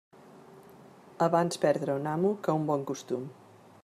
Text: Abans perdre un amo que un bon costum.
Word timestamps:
Abans 1.25 1.59
perdre 1.67 1.97
un 2.01 2.09
amo 2.15 2.33
que 2.47 2.57
un 2.63 2.67
bon 2.71 2.87
costum. 2.93 3.29